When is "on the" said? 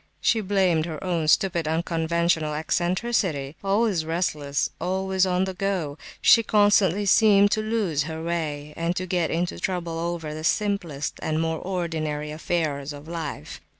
5.27-5.53